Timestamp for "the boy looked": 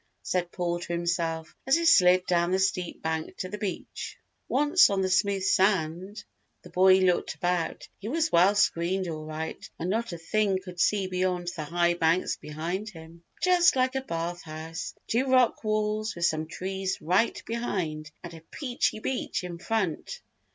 6.63-7.35